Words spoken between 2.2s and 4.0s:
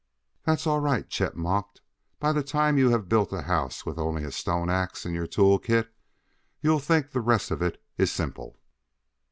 the time you have built a house with